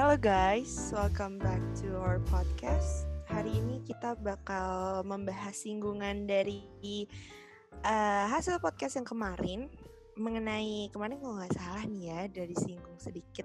[0.00, 3.04] Hello guys, welcome back to our podcast.
[3.28, 6.64] Hari ini kita bakal membahas singgungan dari
[7.84, 9.68] uh, hasil podcast yang kemarin
[10.16, 13.44] mengenai kemarin kalau nggak salah nih ya dari singgung sedikit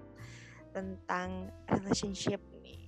[0.71, 2.87] tentang relationship nih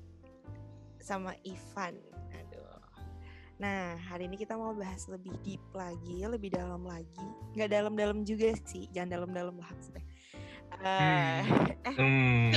[1.04, 2.00] sama Ivan.
[2.40, 2.80] Aduh.
[3.60, 7.28] Nah hari ini kita mau bahas lebih deep lagi, lebih dalam lagi.
[7.52, 10.07] Nggak dalam-dalam juga sih, jangan dalam-dalam lah maksudnya.
[10.78, 12.52] Uh, eh, Hmm.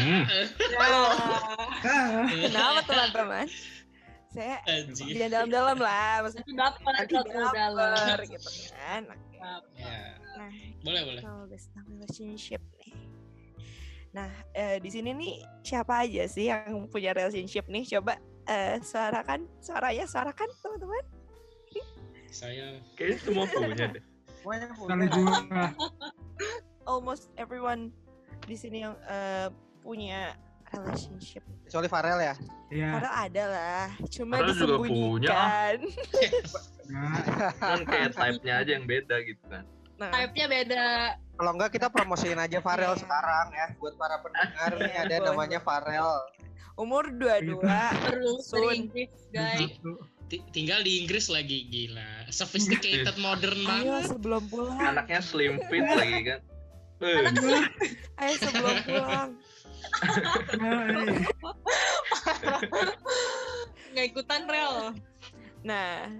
[1.80, 3.46] Nah, kenapa teman-teman?
[4.30, 4.62] Saya
[4.94, 7.50] tidak dalam-dalam lah, maksudnya nanti dalam.
[7.50, 9.02] baper gitu kan.
[9.10, 9.82] Oke.
[9.82, 10.14] Ya.
[10.38, 10.52] Nah,
[10.86, 11.22] Boleh, boleh.
[11.24, 11.50] kalau
[11.90, 12.94] relationship nih.
[14.10, 15.34] Nah, eh, di sini nih
[15.66, 17.86] siapa aja sih yang punya relationship nih?
[17.98, 21.04] Coba eh, suarakan, suaranya suarakan teman-teman.
[22.30, 24.02] Saya Kayaknya semua punya deh.
[24.38, 25.42] Semuanya juga.
[26.82, 27.92] Almost everyone
[28.44, 29.48] di sini yang eh,
[29.80, 30.34] punya
[30.70, 31.42] relationship.
[31.64, 32.34] Kecuali Farel ya.
[32.70, 32.90] Iya.
[32.94, 34.86] Padahal ada lah, cuma Padahal juga punya.
[34.86, 35.76] disembunyikan.
[36.90, 37.14] Nah,
[37.56, 39.62] Kan kayak type-nya aja yang beda gitu kan.
[39.94, 40.86] Nah, Type-nya beda.
[41.32, 43.00] Kalau enggak kita promosiin aja Farel Iya.
[43.00, 46.10] sekarang ya buat para pendengar nih Iya, ada namanya Farel.
[46.74, 48.48] umur 22 Terus
[49.28, 49.68] guys.
[50.50, 52.26] tinggal di Inggris lagi gila.
[52.28, 54.02] Sophisticated modern Ayo banget.
[54.08, 54.78] sebelum pulang.
[54.80, 56.40] Anaknya slim fit lagi kan.
[57.00, 57.24] Eh,
[58.20, 59.32] Ayo sebelum pulang.
[63.90, 64.92] Nggak ikutan rel.
[65.64, 66.12] Nah,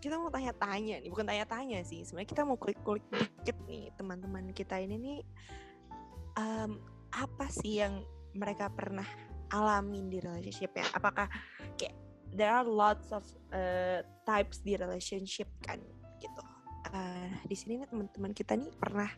[0.00, 2.08] kita mau tanya-tanya nih, bukan tanya-tanya sih.
[2.08, 5.20] Sebenarnya kita mau kulik-kulik dikit nih teman-teman kita ini nih
[6.40, 6.80] em,
[7.12, 8.00] apa sih yang
[8.32, 9.04] mereka pernah
[9.52, 10.88] alamin di relationship ya?
[10.96, 11.28] Apakah
[11.76, 11.92] kayak
[12.32, 15.76] there are lots of uh, types di relationship kan
[16.22, 16.42] gitu.
[16.90, 19.10] Eh, di sini nih teman-teman kita nih pernah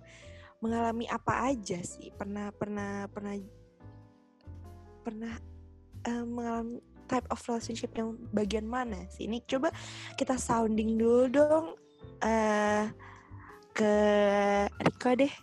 [0.63, 2.15] mengalami apa aja sih?
[2.15, 3.35] Pernah pernah pernah
[5.03, 5.35] pernah
[6.07, 6.79] eh, mengalami
[7.11, 9.27] type of relationship yang bagian mana sih?
[9.27, 9.75] Ini coba
[10.15, 11.67] kita sounding dulu dong
[12.23, 12.87] eh
[13.75, 13.93] ke
[14.79, 15.35] Riko deh.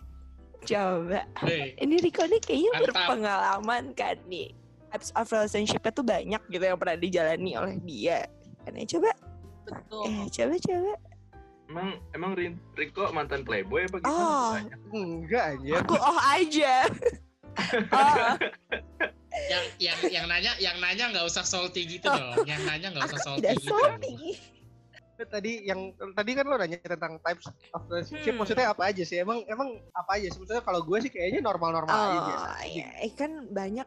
[0.64, 1.24] Coba.
[1.44, 2.84] Hei, Ini Riko nih kayaknya Mantap.
[2.88, 4.56] berpengalaman kan nih.
[4.90, 8.26] Types of relationship tuh banyak gitu yang pernah dijalani oleh dia.
[8.66, 9.10] Kan ya coba,
[9.68, 10.02] Betul.
[10.10, 10.94] eh coba coba.
[11.70, 14.18] Emang emang Rin- Riko mantan playboy apa gimana?
[14.18, 14.54] Oh.
[14.90, 15.78] Enggak anjir.
[15.86, 16.74] Aku oh aja.
[17.94, 18.34] oh,
[19.50, 22.42] yang yang yang nanya yang nanya nggak usah salty gitu dong.
[22.42, 23.70] Yang nanya nggak usah aku salty tidak gitu.
[23.70, 24.14] salty.
[25.20, 27.44] Tadi yang tadi kan lo nanya tentang types
[27.76, 28.40] of relationship Hmm.
[28.40, 29.20] maksudnya apa aja sih?
[29.20, 30.38] Emang emang apa aja sih?
[30.40, 32.48] Maksudnya kalau gue sih kayaknya normal-normal aja biasa.
[32.48, 32.88] Oh, iya.
[33.04, 33.86] Eh, kan banyak.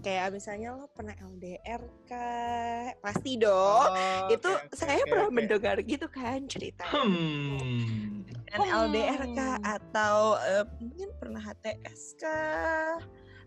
[0.00, 2.96] Kayak misalnya lo pernah LDR kah?
[3.04, 3.92] Pasti dong.
[3.92, 5.36] Oh, itu oke, saya oke, pernah oke.
[5.36, 6.88] mendengar gitu kan ceritanya.
[6.96, 8.24] Hmm.
[8.50, 9.74] Dan LDR kah Hmm.
[9.76, 12.98] atau eh, mungkin pernah HTS kah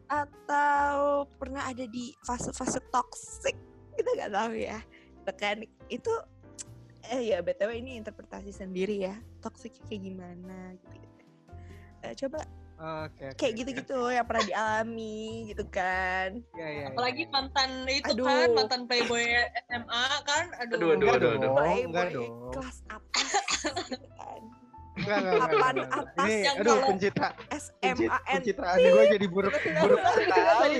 [0.07, 3.57] atau pernah ada di fase-fase toxic
[3.95, 4.79] kita nggak tahu ya
[5.23, 5.57] Gitu kan
[5.89, 6.13] itu
[7.03, 11.23] eh ya btw ini interpretasi sendiri ya toxic kayak gimana gitu,
[12.03, 12.43] Eh, coba
[12.83, 13.23] Oke.
[13.25, 15.15] oke, kayak gitu-gitu yang pernah dialami
[15.47, 16.85] gitu kan Iya, iya, iya.
[16.91, 18.27] Apalagi mantan itu Aduh.
[18.27, 19.23] kan, mantan playboy
[19.63, 20.45] SMA kan.
[20.59, 20.75] Aduh.
[20.75, 21.47] Aduh, aduh, aduh, aduh.
[21.47, 22.31] enggak Playboy dong.
[22.51, 23.29] kelas atas
[23.87, 24.41] gitu kan
[24.93, 30.01] Enggak, enggak, atas Ini, yang aduh, kalau- pencitra, pencit, SMA pencitraan gue jadi buruk, buruk
[30.05, 30.75] sekali.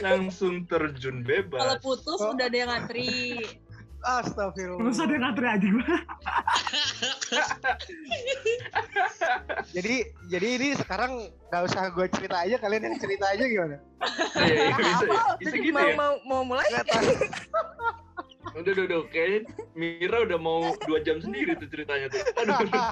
[0.00, 1.60] Langsung terjun bebas.
[1.60, 2.32] Kalau putus Oh.
[2.32, 3.36] udah ada yang ngantri.
[4.02, 4.90] Astagfirullah.
[4.90, 5.86] Ada yang ngantri aja gua.
[9.72, 13.76] Jadi jadi ini sekarang nggak usah gue cerita aja kalian yang cerita aja gimana?
[14.36, 15.06] Iya, iya, bisa,
[15.38, 15.94] bisa gitu mau ya.
[15.96, 16.66] mau mau mulai.
[18.52, 19.00] Udah, udah, udah.
[19.08, 22.20] Kayaknya Mira udah mau dua jam sendiri tuh ceritanya tuh.
[22.42, 22.84] Aduh, aduh.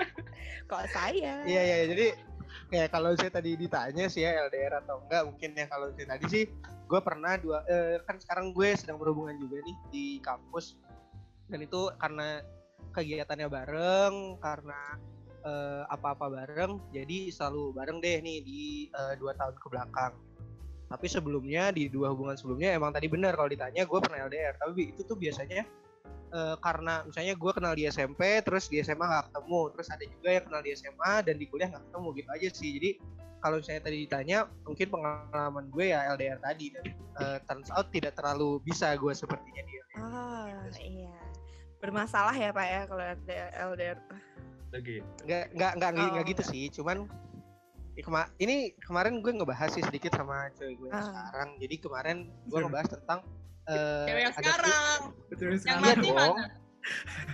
[0.70, 2.06] kok saya Iya iya jadi
[2.70, 6.24] kayak kalau saya tadi ditanya sih ya LDR atau enggak mungkin ya kalau saya tadi
[6.30, 6.44] sih
[6.86, 10.78] gue pernah dua eh, kan sekarang gue sedang berhubungan juga nih di kampus.
[11.50, 12.46] Dan itu karena
[12.94, 14.80] kegiatannya bareng karena
[15.42, 20.14] eh, apa-apa bareng jadi selalu bareng deh nih di eh, dua tahun ke belakang.
[20.90, 24.90] Tapi sebelumnya di dua hubungan sebelumnya emang tadi benar kalau ditanya gue pernah LDR tapi
[24.90, 25.62] itu tuh biasanya
[26.30, 30.28] eh, karena misalnya gue kenal di SMP terus di SMA nggak ketemu terus ada juga
[30.30, 32.90] yang kenal di SMA dan di kuliah nggak ketemu gitu aja sih jadi
[33.40, 36.84] kalau saya tadi ditanya mungkin pengalaman gue ya LDR tadi dan
[37.24, 41.14] eh, turns out tidak terlalu bisa gue sepertinya dia ah iya
[41.80, 43.98] bermasalah ya pak ya kalau LDR, LDR.
[44.70, 44.96] Lagi.
[45.26, 46.28] nggak nggak nggak nggak Oh.
[46.30, 47.10] gitu sih cuman
[48.00, 51.28] ya kema- ini kemarin gue ngebahas sih sedikit sama cewek gue yang Ah.
[51.28, 52.64] sekarang jadi kemarin gue Sure.
[52.64, 53.20] ngebahas tentang
[53.66, 55.00] eh, Cewek yang sekarang.
[55.28, 55.78] Betul Yang sekali.
[55.78, 56.16] Iya mati dong.
[56.16, 56.44] mana?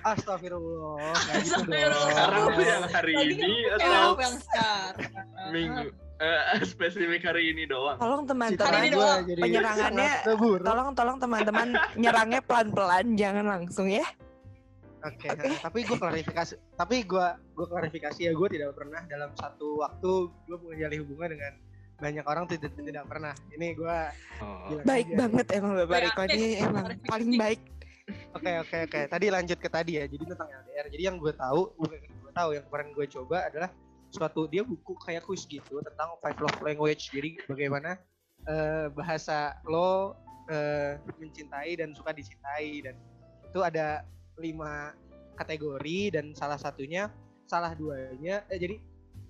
[0.03, 1.89] Astagfirullah gitu Astagfirullah.
[1.89, 2.11] dong.
[2.11, 5.11] Sekarang tuh yang hari Lagi ini kan atau yang sekarang.
[5.49, 5.85] minggu
[6.17, 7.97] eh, spesifik hari ini doang.
[7.97, 8.81] Tolong teman-teman
[9.23, 10.13] penyerangannya
[10.67, 14.05] tolong tolong teman-teman nyerangnya pelan-pelan jangan langsung ya.
[15.07, 15.47] Oke, Oke.
[15.63, 16.55] tapi gue klarifikasi.
[16.75, 20.13] Tapi gue gue klarifikasi ya gue tidak pernah dalam satu waktu
[20.51, 21.53] gue menjalin hubungan dengan
[21.97, 23.33] banyak orang tidak tidak pernah.
[23.55, 23.99] Ini gue
[24.43, 24.77] Oh.
[24.85, 25.17] Baik aja.
[25.25, 27.61] banget emang Bapak Riko ini emang paling baik.
[28.35, 29.01] Oke oke oke.
[29.09, 30.05] Tadi lanjut ke tadi ya.
[30.11, 30.87] Jadi tentang LDR.
[30.91, 33.71] Jadi yang gue tahu bukan yang gue tahu yang kemarin gue coba adalah
[34.11, 37.11] suatu dia buku kayak quiz gitu tentang five love language.
[37.15, 37.97] Jadi bagaimana
[38.45, 40.15] eh, bahasa lo
[40.51, 42.95] eh, mencintai dan suka dicintai dan
[43.47, 44.05] itu ada
[44.39, 44.93] lima
[45.35, 47.09] kategori dan salah satunya
[47.45, 48.77] salah duanya eh, jadi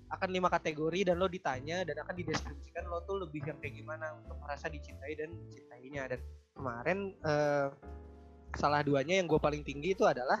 [0.07, 4.15] akan lima kategori dan lo ditanya dan akan dideskripsikan lo tuh lebih yang kayak gimana
[4.15, 6.19] untuk merasa dicintai dan dicintainya dan
[6.55, 7.67] kemarin eh,
[8.55, 10.39] salah duanya yang gue paling tinggi itu adalah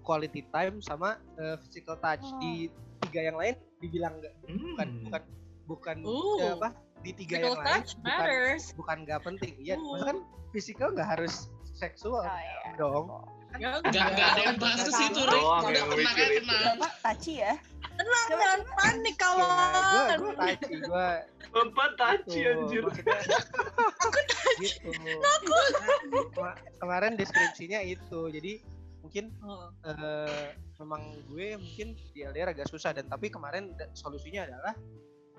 [0.00, 2.38] quality time sama eh, physical touch Oh.
[2.38, 2.70] di
[3.02, 5.02] tiga yang lain dibilang nggak bukan Hmm.
[5.08, 5.22] bukan
[5.66, 6.38] bukan Ooh.
[6.38, 6.68] eh, apa
[7.00, 8.64] di tiga Physical yang lain touch bukan matters.
[8.76, 10.18] bukan nggak penting iya maksudnya kan
[10.52, 11.34] physical nggak harus
[11.74, 12.76] seksual iya.
[12.76, 13.18] dong Ya,
[13.50, 15.42] Gak, gak ada yang bahas ke situ, Rik.
[15.42, 16.16] Udah yang tenang.
[16.78, 17.52] Bapak taci ya.
[17.98, 20.16] Tenang, jangan panik gue kawan.
[20.16, 21.08] gue taci gue
[21.50, 22.82] Bapak taci Gitu, anjir.
[22.86, 23.18] maksudnya
[24.62, 24.88] gitu
[26.32, 28.52] Kema- kemarin deskripsinya itu jadi
[29.00, 29.32] mungkin
[29.84, 30.46] eh,
[30.78, 34.72] memang gue mungkin di LDR agak susah dan tapi kemarin solusinya adalah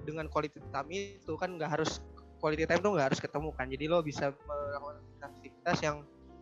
[0.02, 2.02] dengan quality time itu kan nggak harus
[2.38, 5.98] quality time tuh nggak harus ketemu kan jadi lo bisa melakukan aktivitas yang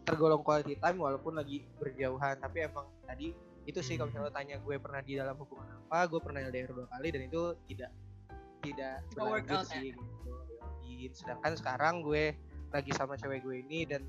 [0.09, 2.41] tergolong quality time walaupun lagi berjauhan.
[2.41, 3.31] Tapi emang tadi
[3.69, 6.73] itu sih kalau misalnya lo tanya gue pernah di dalam hubungan apa gue pernah LDR
[6.73, 7.91] dua kali dan itu tidak
[8.65, 9.77] tidak berlanjut out ya?
[9.77, 9.93] sih
[10.89, 12.33] gitu sedangkan sekarang gue
[12.73, 14.01] lagi sama cewek gue ini dan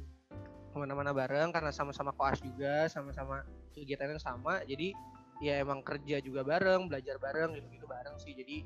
[0.71, 3.43] ke mana-mana bareng karena sama-sama koas juga sama-sama
[3.75, 4.63] kegiatan yang sama.
[4.65, 4.95] Jadi
[5.41, 8.33] ya emang kerja juga bareng belajar bareng gitu gitu bareng sih.
[8.37, 8.57] Jadi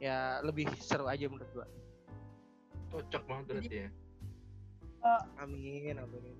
[0.00, 1.66] ya lebih seru aja menurut gua.
[2.94, 3.88] Cocok banget berarti ya.
[5.36, 6.34] Amin amin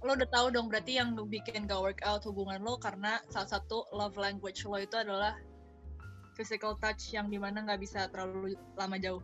[0.00, 3.84] lo udah tahu dong berarti yang bikin gak work out hubungan lo karena salah satu
[3.92, 5.36] love language lo itu adalah
[6.32, 9.20] physical touch yang di mana nggak bisa terlalu lama jauh.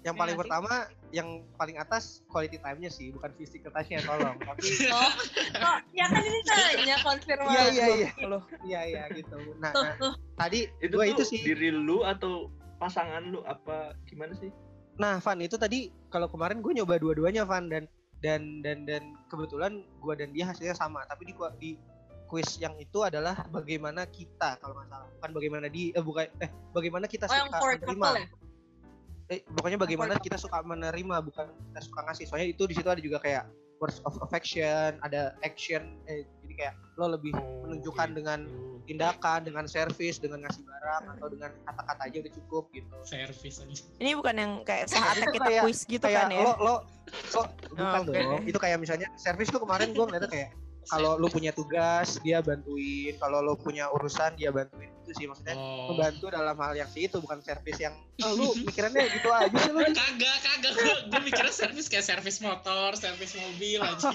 [0.00, 0.72] yang Iya paling pertama
[1.10, 1.28] yang
[1.58, 5.12] paling atas quality time-nya sih bukan physical touch-nya tolong tapi Oh,
[5.60, 7.52] oh ya kan ini tanya konfirmasi.
[7.52, 10.12] iya iya iya Loh, iya iya gitu nah, Tuh, nah, tuh.
[10.38, 12.48] tadi Itu gua tuh itu sih diri lu atau
[12.78, 14.48] pasangan lu apa gimana sih?
[14.96, 17.84] Nah, Van itu tadi kalau kemarin gue nyoba dua-duanya Van dan
[18.26, 21.06] dan dan dan kebetulan gue dan dia hasilnya sama.
[21.06, 21.70] Tapi di di
[22.26, 26.50] quiz yang itu adalah bagaimana kita kalau nggak salah, bukan bagaimana di eh bukan eh
[26.74, 28.08] bagaimana kita Oh suka menerima.
[28.18, 28.26] ya?
[29.26, 32.24] Eh, pokoknya bagaimana For kita suka menerima bukan kita suka ngasih.
[32.26, 33.46] Soalnya itu di situ ada juga kayak
[33.78, 36.26] words of affection, ada action eh
[36.56, 38.16] kayak lo lebih Oh, menunjukkan gitu.
[38.16, 38.40] dengan
[38.82, 42.94] tindakan, dengan service, dengan ngasih barang atau dengan kata-kata aja udah cukup gitu.
[43.02, 43.84] Servis aja.
[43.96, 46.40] ini bukan yang kayak saatnya kita Kayak- quiz gitu kayak kan ya.
[46.40, 46.74] lo lo
[47.06, 48.14] lo bukan oke.
[48.16, 50.50] dong itu kayak misalnya servis tuh kemarin gue ngeliatnya kayak
[50.86, 55.54] kalau lu punya tugas dia bantuin kalau lo punya urusan dia bantuin itu sih maksudnya
[55.54, 55.90] Oh.
[55.90, 59.70] membantu dalam hal yang sih itu bukan servis yang oh, lu pikirannya gitu aja sih
[59.72, 60.72] lu Kagak, kagak.
[60.72, 64.14] Gue gue mikirnya servis kayak servis motor, servis mobil aja.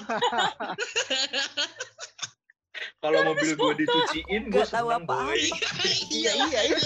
[3.02, 5.40] Kalau mobil gue dicuciin gue Nggak tahu seneng boy.
[6.14, 6.78] iya, iya iya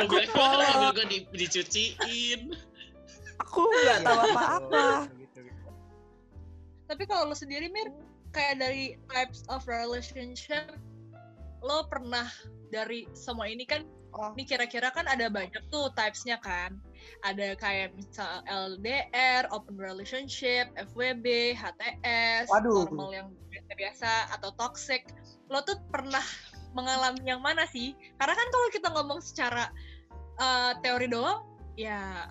[0.00, 0.72] Mobil polos.
[0.72, 2.40] mobil gue di, dicuciin.
[3.44, 4.86] Aku nggak tahu apa-apa.
[5.20, 5.68] Gitu, gitu.
[6.88, 7.92] Tapi kalau lo sendiri Mir,
[8.32, 10.80] kayak dari types of relationship,
[11.60, 12.32] lo pernah
[12.72, 14.28] dari semua ini kan, Oh.
[14.36, 16.76] ini kira-kira kan ada banyak tuh typesnya kan.
[17.22, 22.90] Ada kayak misal LDR, open relationship, FWB, HTS, Waduh.
[22.90, 25.06] normal yang biasa-biasa atau toxic.
[25.46, 26.24] Lo tuh pernah
[26.72, 27.92] mengalami yang mana sih?
[28.16, 29.68] Karena kan kalau kita ngomong secara
[30.40, 31.44] uh, teori doang,
[31.76, 32.26] ya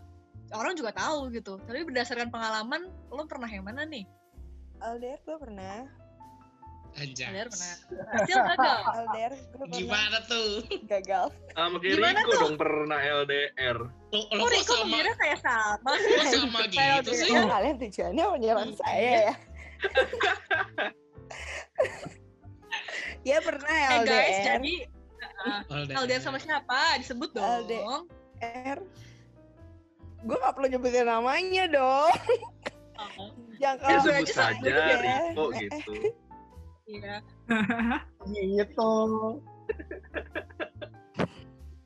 [0.56, 1.62] orang juga tahu gitu.
[1.64, 4.04] Tapi berdasarkan pengalaman, lo pernah yang mana nih?
[4.82, 6.01] LDR gue pernah.
[6.92, 7.24] Anjay.
[7.26, 7.74] LDR pernah.
[8.12, 8.78] Hasil gagal.
[9.56, 10.50] Pernah Gimana tuh?
[10.86, 11.26] gagal.
[11.52, 12.40] Sama kayak Gimana Riko tuh?
[12.42, 13.78] dong pernah LDR.
[14.12, 16.60] Lo, lo Kok kok Riko sama, mengira kayak sama kok sama
[17.00, 17.32] gitu sih?
[17.32, 19.34] Oh, kalian tujuannya menyerang saya ya.
[23.24, 24.10] ya pernah Eh LDR.
[24.10, 24.74] guys, jadi
[25.70, 25.96] LDR.
[25.98, 27.00] LDR sama siapa?
[27.00, 27.66] Disebut dong.
[27.66, 28.80] LDR.
[30.22, 32.14] Gue gak perlu nyebutin namanya dong.
[33.18, 34.98] Oh, Jangan Ya Oh, sebut aja saja ya.
[35.32, 35.94] Riko gitu.
[36.92, 37.16] Iya.
[38.54, 38.92] gitu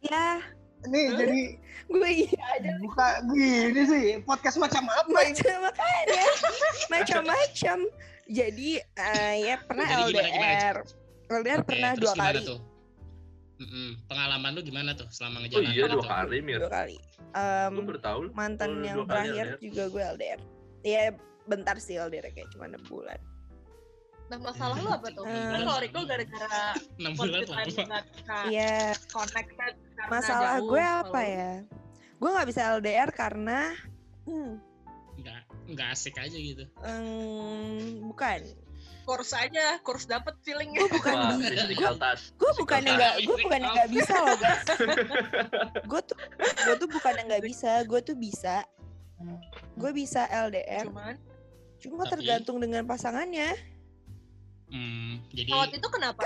[0.01, 0.37] Ya,
[0.85, 1.41] nih jadi
[1.87, 2.71] gue iya aja.
[2.77, 6.25] buka gini sih podcast macam apa ini Macam makanya.
[6.87, 7.77] Macam-macam.
[8.27, 10.53] Jadi eh, ya pernah Jadi gimana, gimana?
[10.53, 10.77] LDR.
[11.27, 12.41] LDR Oke, pernah dua kali.
[12.43, 12.59] tuh?
[13.55, 13.89] Mm-mm.
[14.05, 16.59] Pengalaman lu gimana tuh selama Oh ngejalanin iya dua kali mir.
[16.59, 16.97] dua kali
[17.81, 18.19] baru tahu.
[18.31, 19.59] mantan Oh, yang terakhir LDR.
[19.59, 20.39] juga gue LDR
[20.83, 21.03] ya
[21.45, 23.17] bentar sih LDR kayak cuma 6 bulan
[24.25, 25.23] Nah masalah lu apa tuh?
[25.23, 25.33] Eh.
[25.47, 26.63] Kan kalau Riko gara-gara
[26.97, 27.61] 6 bulan quality lama.
[27.61, 28.77] time nggak bisa Iya
[29.07, 30.67] connected karena masalah jauh.
[30.67, 31.51] gue apa Kalau- ya
[32.15, 33.59] gue nggak bisa LDR karena
[34.23, 34.51] hmm,
[35.15, 35.39] Nggak,
[35.69, 36.63] nggak asik aja gitu.
[36.81, 37.05] em,
[38.03, 38.39] bukan
[39.05, 40.81] Kurs aja, kurs dapet feelingnya.
[40.81, 41.13] gue bukan
[41.95, 42.33] touch.
[42.33, 42.97] gue bukannya touch.
[42.97, 44.61] nggak gue bukannya nggak bisa loh guys
[45.91, 48.65] gue tuh gue tuh bukannya nggak bisa gue tuh bisa
[49.75, 51.15] gue bisa LDR Cuman,
[51.77, 53.53] cuma Tapi- tergantung dengan pasangannya
[54.65, 56.21] Hmm, jadi kalau itu kenapa?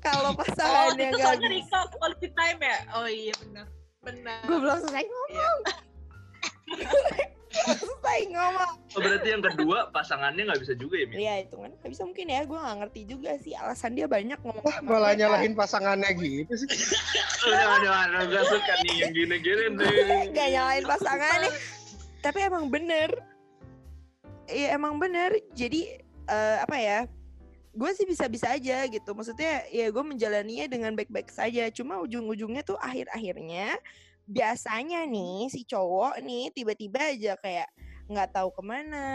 [0.00, 2.78] kalau Oh, pasangannya itu nggak soalnya Riko quality time ya?
[2.96, 3.66] Oh iya benar.
[4.00, 4.40] Benar.
[4.48, 5.58] gue belum selesai ngomong
[6.72, 7.04] belum
[7.52, 11.06] selesai ngomong Oh, berarti yang kedua pasangannya nggak bisa juga ya?
[11.12, 14.40] Iya itu kan nggak bisa mungkin ya gue nggak ngerti juga sih alasan dia banyak
[14.40, 16.68] ngomong Wah, malah nyalahin pasangannya gitu sih.
[17.44, 19.92] Oh, jangan jangan, gak suka nih yang gini-gini nih.
[20.36, 21.50] Gak nyalain pasangannya
[22.20, 23.10] tapi emang bener
[24.50, 26.98] Iya emang bener jadi eh, apa ya
[27.70, 29.10] gue sih bisa-bisa aja gitu.
[29.14, 31.70] Maksudnya ya gue menjalaninya dengan baik-baik saja.
[31.70, 33.78] Cuma ujung-ujungnya tuh akhir-akhirnya
[34.30, 37.66] biasanya nih si cowok nih tiba-tiba aja kayak
[38.10, 39.08] nggak tahu ke mana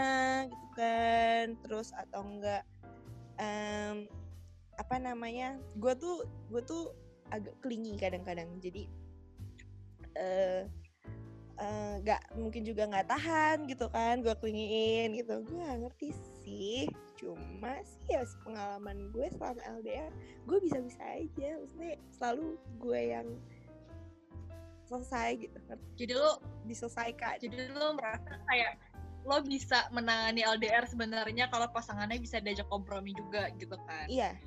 [0.48, 1.44] gitu kan.
[1.60, 2.64] Terus atau enggak
[3.36, 4.08] em,
[4.76, 6.96] apa namanya gue tuh gue tuh
[7.28, 8.48] agak kelingi kadang-kadang.
[8.56, 8.88] Jadi
[10.16, 10.64] eh,
[12.00, 15.44] nggak mungkin juga nggak tahan gitu kan gue kelingiin gitu.
[15.44, 16.08] Gue ngerti
[16.46, 16.86] sih.
[17.18, 20.14] Cuma sih ya pengalaman gue selama LDR
[20.46, 21.48] gue bisa-bisa aja.
[21.58, 22.46] Maksudnya selalu
[22.78, 23.28] gue yang
[24.86, 27.42] selesai gitu ngerti Jadi lo diselesaikan.
[27.42, 28.78] jadi lo merasa kayak
[29.26, 34.06] lo bisa menangani LDR sebenarnya kalau pasangannya bisa diajak kompromi juga gitu kan.
[34.06, 34.38] iya.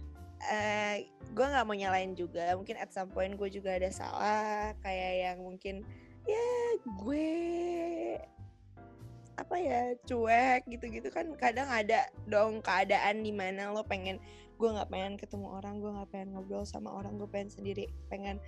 [0.48, 2.56] Eh gue nggak mau nyalain juga.
[2.56, 4.72] Mungkin at some point gue juga ada salah.
[4.80, 5.84] Kayak yang mungkin
[6.24, 6.48] ya
[7.04, 7.28] gue
[9.46, 14.20] apa ya cuek gitu-gitu kan kadang ada dong keadaan di mana lo pengen
[14.60, 18.44] gue nggak pengen ketemu orang gue nggak pengen ngobrol sama orang gue pengen sendiri pengen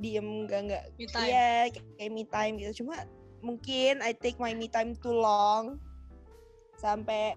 [0.00, 0.84] diem gak nggak.
[0.96, 1.64] Iya kayak,
[1.96, 2.84] kayak me time gitu.
[2.84, 3.04] Cuma
[3.40, 5.80] mungkin I take my me time too long
[6.80, 7.36] sampai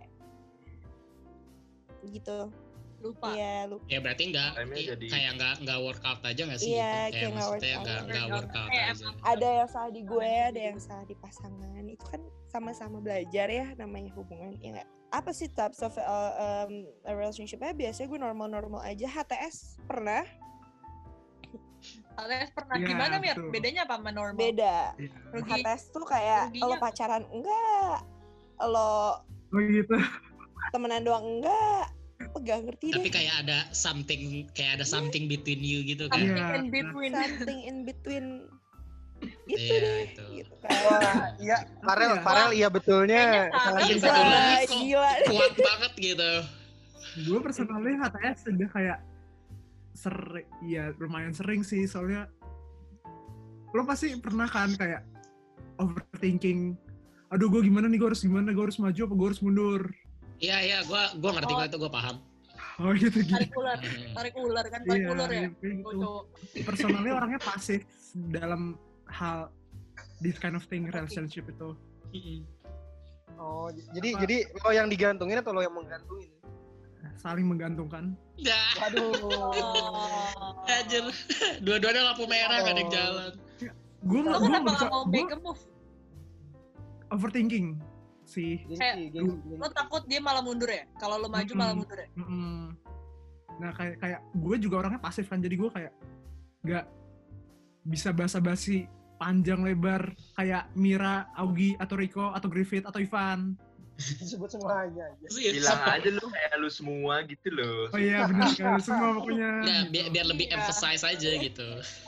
[2.07, 2.51] gitu
[3.03, 3.27] Lupa.
[3.29, 6.87] iya lupa ya berarti nggak jadi- kayak nggak nggak workout aja nggak sih Iya, gitu?
[6.87, 7.83] kayak kayak nggak maksudnya workout.
[7.83, 11.83] nggak nggak workout kayak aja ada yang salah di gue ada yang salah di pasangan
[11.85, 16.33] itu kan sama-sama belajar ya namanya hubungan ya nggak apa sih types of uh,
[16.63, 20.23] um, a relationship-nya biasanya gue normal-normal aja HTS pernah
[22.13, 23.35] Kalian pernah Iya, gimana Mir?
[23.49, 24.39] Bedanya apa sama normal?
[24.39, 24.95] beda.
[25.33, 25.51] Rugi.
[25.59, 27.97] HTS tuh kayak Ruginya lo pacaran enggak
[28.63, 29.19] lo
[29.49, 29.97] Oh gitu.
[30.71, 35.59] temenan doang enggak apa gak ngerti tapi deh kayak ada something kayak ada something between
[35.59, 36.55] you gitu kan Something Iya.
[36.55, 37.11] in between.
[37.13, 38.25] something in between
[39.45, 40.23] itu Iya, deh itu.
[40.37, 42.21] gitu kan Wah, iya, Farel, ya?
[42.21, 43.23] Farel iya betulnya.
[43.47, 44.03] Kayaknya salah Iya, kita.
[44.03, 44.19] betul.
[44.19, 46.31] Wah, Kok- gila kuat banget gitu
[47.23, 48.99] Gue personalnya HTS udah kayak
[49.93, 52.25] sering, ya lumayan sering sih soalnya
[53.69, 55.05] lo pasti pernah kan kayak
[55.77, 56.73] overthinking.
[57.29, 59.81] Aduh gue gimana nih gue harus gimana gue harus maju apa gue harus mundur.
[60.37, 61.57] Iya iya gua gua ngerti Oh.
[61.57, 62.17] kok itu gua paham
[62.73, 63.29] Oh gitu gitu.
[63.29, 63.77] Tarik ular.
[64.17, 65.39] Tarik ular kan, tarik Iya, ular ya.
[65.39, 65.93] iya, gitu.
[65.93, 66.23] Cowok.
[66.65, 67.85] Personalnya orangnya pasif
[68.33, 68.61] dalam
[69.05, 69.53] hal
[70.19, 71.77] this kind of thing relationship itu.
[73.35, 74.19] Oh, jadi Apa?
[74.21, 76.33] jadi lo yang digantungin atau lo yang menggantungin?
[77.15, 78.17] Saling menggantungkan.
[78.35, 79.21] ya Waduh.
[79.21, 80.65] Oh.
[80.65, 81.05] anjir
[81.61, 82.91] dua-duanya lampu merah gak ada yang Oh.
[82.91, 83.31] jalan
[84.01, 85.61] Gue Lo gue kenapa gak mau gue make a move?
[87.07, 87.77] overthinking
[88.25, 88.63] sih.
[88.65, 89.11] Gengsi.
[89.53, 90.83] Lo takut dia malah mundur ya?
[90.95, 91.79] Kalau lo maju malah Mm-mm.
[91.79, 92.07] mundur ya?
[92.15, 92.59] Mm-mm.
[93.53, 95.93] Nah kayak kayak gue juga orangnya pasif kan jadi gue kayak
[96.61, 96.85] nggak
[97.83, 103.55] bisa basa-basi panjang lebar kayak Mira, Augie atau Rico atau Griffith atau Ivan.
[104.19, 105.27] Disebut semuanya aja.
[105.29, 107.87] Bilang aja lu kayak lu semua gitu loh.
[107.89, 109.49] Oh iya benar kan semua pokoknya.
[109.61, 109.91] ya gitu.
[109.91, 110.55] biar, biar lebih Iya.
[110.57, 111.67] emphasize aja gitu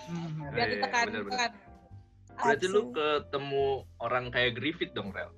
[0.10, 0.50] Hmm.
[0.50, 1.13] Biar Iya, ditekankan.
[1.13, 1.51] benar-benar.
[2.36, 3.65] Berarti lu ketemu
[3.98, 5.29] orang kayak Griffith dong, Rel.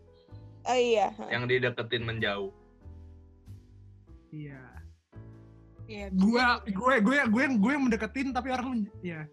[0.68, 2.52] Oh iya Yang dideketin menjauh.
[4.30, 4.62] Iya.
[5.88, 6.08] Iya.
[6.12, 9.24] Gue gue gue gue yang gue yang mendeketin tapi orang men- ya.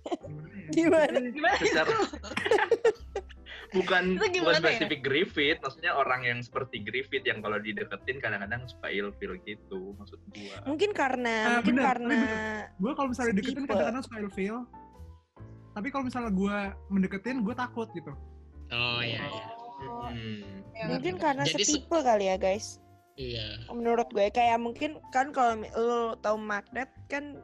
[0.00, 0.68] Gimana ya?
[0.70, 1.18] Gimana?
[1.28, 1.56] Gimana?
[1.58, 1.90] Secara
[3.70, 4.60] bukan Itu bukan ya?
[4.60, 10.18] spesifik Griffith, maksudnya orang yang seperti Griffith yang kalau dideketin kadang-kadang suka ilfil gitu maksud
[10.26, 10.56] gua.
[10.64, 12.18] mungkin karena Ah, mungkin bener, karena
[12.76, 14.58] Gue kalau misalnya deketin kadang-kadang suka ilfeel.
[15.70, 16.56] Tapi kalau misalnya gue
[16.88, 18.10] mendeketin gue takut gitu.
[18.70, 19.44] oh iya iya
[19.82, 20.60] Oh, Hmm.
[20.72, 20.84] ya.
[20.88, 22.80] mungkin karena Jadi se- setipe kali ya guys
[23.14, 27.36] iya menurut gue kayak mungkin kan kalau lo tahu magnet kan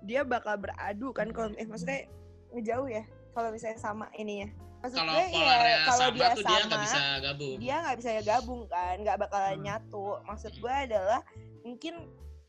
[0.00, 2.06] dia bakal beradu kan kalau eh maksudnya
[2.50, 6.28] ngejauh ya kalau misalnya sama ini ya maksud Kalau gue polarnya ya kalau sama dia
[6.28, 7.56] tuh dia sama nggak bisa gabung.
[7.58, 9.64] dia nggak bisa gabung kan nggak bakalan Hmm.
[9.64, 11.20] nyatu maksud gue adalah
[11.60, 11.94] mungkin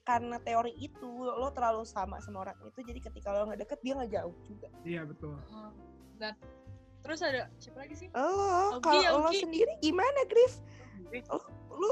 [0.01, 3.93] karena teori itu lo terlalu sama sama orang itu jadi ketika lo nggak deket dia
[3.93, 5.37] nggak jauh juga Iya betul.
[5.49, 5.69] Oh,
[6.15, 6.33] Dan
[6.99, 8.07] terus ada siapa lagi sih?
[8.13, 9.41] oh Ogi, kalau lo Ogi.
[9.41, 10.59] sendiri gimana Griff
[11.31, 11.39] lo,
[11.73, 11.91] lo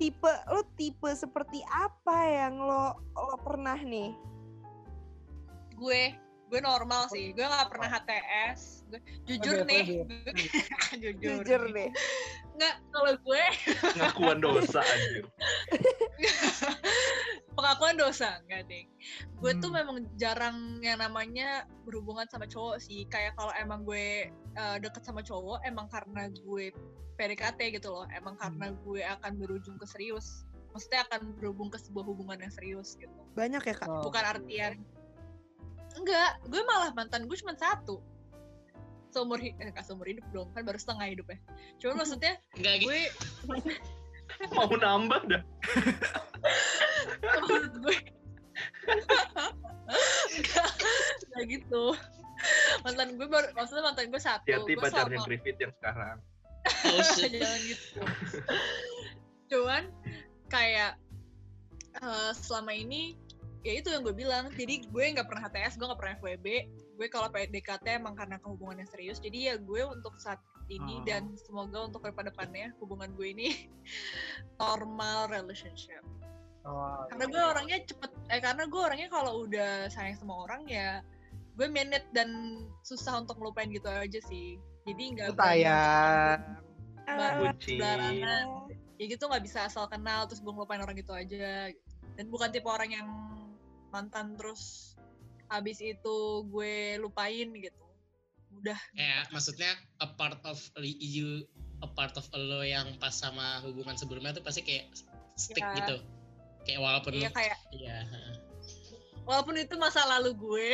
[0.00, 4.12] tipe lo tipe seperti apa yang lo lo pernah nih
[5.74, 6.14] Gue
[6.44, 7.30] gue normal sih.
[7.30, 8.60] Gue nggak pernah HTS.
[8.86, 9.84] Gue, jujur Oke, nih.
[10.02, 10.34] gue-
[11.02, 11.40] jujur.
[11.40, 11.88] jujur nih.
[11.88, 11.90] deh
[12.54, 13.44] Nggak kalau gue
[13.98, 15.24] Ngakuan dosa anjir.
[17.54, 18.84] pengakuan dosa enggak deh.
[19.36, 19.78] Gue tuh Hmm.
[19.80, 21.48] memang jarang yang namanya
[21.82, 23.06] berhubungan sama cowok sih.
[23.06, 26.70] Kayak kalau emang gue eh, deket sama cowok emang karena gue
[27.14, 28.06] PDKT gitu loh.
[28.10, 30.46] Emang karena gue akan berujung ke serius.
[30.70, 33.14] Maksudnya akan berhubung ke sebuah hubungan yang serius gitu.
[33.34, 34.02] banyak ya kak Oh.
[34.04, 34.78] bukan artian
[35.94, 38.02] enggak gue malah mantan gue cuma satu.
[39.14, 41.38] Seumur hidup eh, gak seumur hidup dong kan baru setengah hidup ya.
[41.78, 43.00] Cuman maksudnya Enggak gue
[44.56, 45.42] Mau nambah dah.
[47.44, 47.96] menurut gue
[50.34, 50.70] enggak
[51.30, 51.84] enggak gitu.
[52.82, 56.18] Mantan gue baru maksudnya mantan gue satu gue pacarnya selama- Griffith yang sekarang.
[56.64, 58.00] Oh, jangan gitu.
[59.52, 59.82] Cuman
[60.48, 60.96] kayak
[61.94, 63.14] eh, selama ini
[63.64, 66.46] ya itu yang gue bilang jadi gue nggak pernah HTS gue nggak pernah FWB
[67.00, 71.04] gue kalau PDKT emang karena kehubungan yang serius jadi ya gue untuk saat ini Oh.
[71.04, 73.48] dan semoga untuk ke depannya hubungan gue ini
[74.62, 76.04] normal relationship
[76.64, 81.04] Oh, karena gue orangnya cepet eh karena gue orangnya kalau udah sayang sama orang ya
[81.60, 84.56] gue minute dan susah untuk ngelupain gitu aja sih
[84.88, 86.40] jadi nggak tayang.
[87.60, 88.44] Sembarangan.
[88.96, 91.68] ya gitu nggak bisa asal kenal terus gue ngelupain orang gitu aja
[92.16, 93.06] dan bukan tipe orang yang
[93.94, 94.94] mantan terus
[95.46, 96.16] habis itu
[96.50, 97.84] gue lupain gitu
[98.54, 101.46] udah Kayak maksudnya a part of you
[101.78, 104.90] a part of lo yang pas sama hubungan sebelumnya tuh pasti kayak
[105.34, 105.74] stick Ya.
[105.78, 105.96] gitu.
[106.64, 108.34] Kayak walaupun ya kayak Iya, heeh.
[109.22, 110.70] walaupun itu masa lalu gue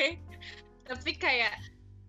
[0.85, 1.55] tapi kayak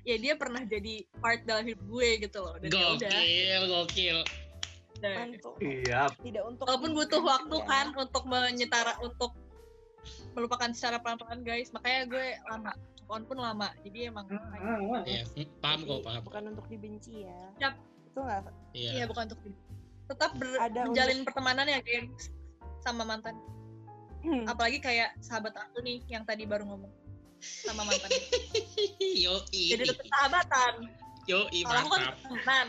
[0.01, 4.17] ya dia pernah jadi part dalam hidup gue gitu loh dan ya udah Gokil, gokil.
[4.97, 5.15] udah.
[5.17, 6.01] mantul Iya.
[6.19, 7.65] tidak untuk walaupun butuh waktu ya.
[7.65, 9.31] kan untuk menyetara untuk
[10.33, 11.69] melupakan secara pelan-pelan guys.
[11.71, 12.71] Makanya gue lama
[13.07, 13.67] on pun lama.
[13.83, 14.25] Jadi emang
[15.03, 16.21] Iya, hmm, paham kok, paham.
[16.23, 17.39] bukan untuk dibenci ya.
[17.59, 17.75] Yap.
[18.03, 18.43] itu nggak?
[18.75, 18.91] Iya.
[18.91, 19.55] iya bukan untuk di-
[20.03, 22.27] tetap ber- Ada menjalin pertemanan ya gengs
[22.83, 23.39] sama mantan.
[24.21, 24.45] Hmm.
[24.45, 26.93] apalagi kayak sahabat aku nih yang tadi baru ngomong
[27.41, 28.05] sama mantan.
[29.23, 30.73] Yo, jadi tetap sahabatan.
[31.25, 32.67] Yo, kalau aku kan temenan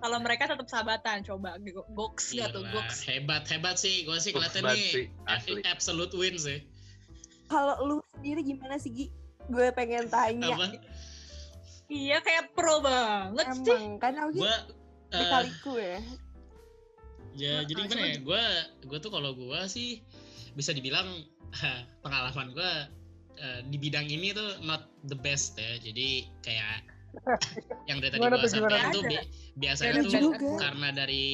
[0.00, 1.60] kalau mereka tetap sahabatan coba.
[1.60, 2.64] Go- goks nggak tuh?
[2.64, 3.04] Goks.
[3.04, 4.08] hebat hebat sih.
[4.08, 5.12] Gue sih kelihatan nih
[5.44, 6.64] sih, absolute win sih.
[7.46, 9.06] Kalau lu sendiri gimana sih Gi?
[9.50, 10.54] gue pengen tanya.
[10.54, 10.78] Apa?
[11.90, 14.54] Iya kayak pro banget sih emang kan Augie gue
[15.10, 15.98] kaliku ya.
[17.34, 18.44] ya Nah, jadi gimana ya gue
[18.86, 19.98] gue tuh kalau gue sih
[20.54, 21.26] bisa dibilang
[22.06, 22.72] pengalaman gue
[23.66, 25.82] di bidang ini tuh not the best ya.
[25.82, 26.86] Jadi kayak
[27.90, 29.02] yang dari tadi gue sampaikan tuh?
[29.06, 30.56] bi- biasanya Ada tuh juga.
[30.62, 31.26] karena dari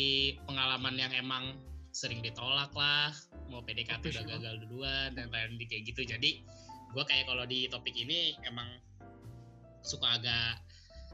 [0.48, 1.56] pengalaman yang emang
[1.92, 3.12] sering ditolak lah
[3.48, 6.30] mau PDKT udah gagal duluan dan lain kayak gitu jadi
[6.92, 8.68] gue kayak kalau di topik ini emang
[9.84, 10.60] suka agak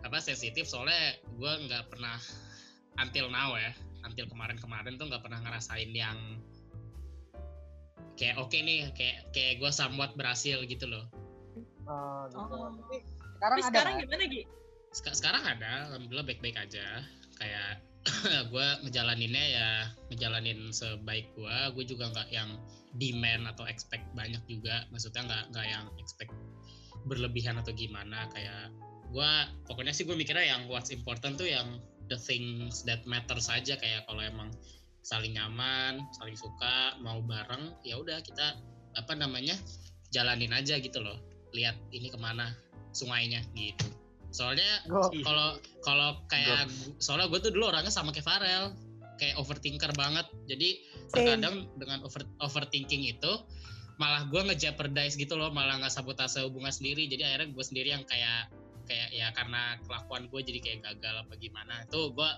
[0.02, 2.18] apa sensitif soalnya gue nggak pernah
[2.98, 3.70] until now ya
[4.02, 6.18] until kemarin-kemarin tuh nggak pernah ngerasain yang
[8.18, 11.06] kayak oke nih kayak kayak gue somewhat berhasil gitu loh
[11.92, 12.54] Oh, gitu.
[12.56, 12.72] Oh.
[12.72, 12.96] Tapi
[13.36, 14.02] sekarang tapi ada sekarang kan?
[14.06, 14.42] gimana Gi?
[14.92, 16.86] Sek- sekarang ada alhamdulillah baik-baik aja
[17.40, 17.80] kayak
[18.52, 19.70] gue ngejalaninnya ya
[20.10, 22.58] ngejalanin sebaik gue gue juga nggak yang
[22.98, 26.34] demand atau expect banyak juga maksudnya nggak nggak yang expect
[27.06, 28.74] berlebihan atau gimana kayak
[29.10, 29.32] gue
[29.70, 31.78] pokoknya sih gue mikirnya yang what's important tuh yang
[32.10, 34.50] the things that matter saja kayak kalau emang
[35.02, 38.58] saling nyaman saling suka mau bareng ya udah kita
[38.98, 39.54] apa namanya
[40.12, 41.18] jalanin aja gitu loh
[41.52, 42.52] lihat ini ke mana
[42.92, 43.88] sungainya gitu.
[44.32, 45.12] Soalnya Go.
[45.24, 48.72] kalau kalau kayak gu- soalnya gue tuh dulu orangnya sama kayak Farel
[49.20, 50.24] kayak overthinker banget.
[50.48, 50.80] Jadi
[51.12, 51.12] Same.
[51.12, 53.32] terkadang dengan over overthinking itu
[54.00, 57.04] malah gue ngejeopardize gitu loh malah nggak sabotase hubungan sendiri.
[57.06, 58.48] Jadi akhirnya gue sendiri yang kayak
[58.88, 61.84] kayak ya karena kelakuan gue jadi kayak gagal apa gimana.
[61.86, 62.30] Itu gue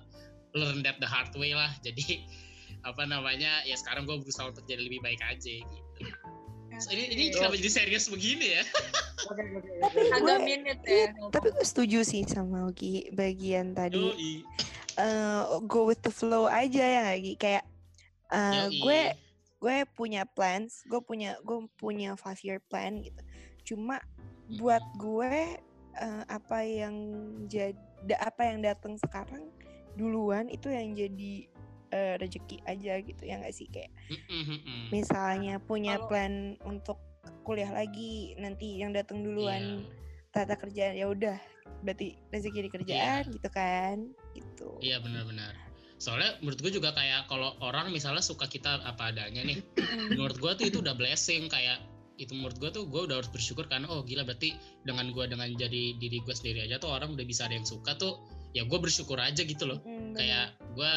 [0.58, 1.70] learn that the hard way lah.
[1.86, 2.26] Jadi
[2.84, 6.04] apa namanya ya sekarang gue berusaha untuk jadi lebih baik aja gitu
[6.76, 8.62] So, ini ini kenapa jadi serius begini ya?
[9.24, 10.12] Oke, oke, Tapi oke.
[10.12, 14.00] agak gue- minute Iya, ya tapi gue setuju sih sama Ogi bagian tadi.
[14.00, 14.32] Yoi.
[14.94, 17.64] eh, go with the flow aja ya lagi kayak
[18.28, 18.78] eh, Yoi.
[18.78, 19.00] gue
[19.58, 23.18] gue punya plans gue punya gue punya five year plan gitu.
[23.66, 23.98] Cuma
[24.52, 25.56] buat gue
[25.94, 26.94] eh, apa yang
[27.44, 27.74] jadi
[28.18, 29.48] apa yang datang sekarang
[29.94, 31.46] duluan itu yang jadi
[31.94, 33.70] eh, rezeki aja gitu ya nggak sih?
[33.70, 33.94] Kayak
[34.90, 36.34] misalnya punya Kalau- plan
[36.66, 36.98] untuk
[37.46, 39.88] kuliah lagi nanti yang datang duluan Iya.
[40.34, 41.38] tata kerjaan ya udah
[41.80, 44.76] berarti rezeki di kerjaan gitu kan gitu.
[44.82, 45.54] Iya benar-benar.
[45.96, 49.62] Soalnya menurut gue juga kayak kalau orang misalnya suka kita apa adanya nih,
[50.12, 51.80] menurut gue tuh itu udah blessing kayak
[52.20, 54.54] itu menurut gue tuh gue udah harus bersyukur karena oh gila berarti
[54.86, 57.94] dengan gue dengan jadi diri gue sendiri aja tuh orang udah bisa ada yang suka
[57.98, 58.20] tuh
[58.54, 59.80] ya gue bersyukur aja gitu loh.
[59.82, 60.92] Mm, kayak gue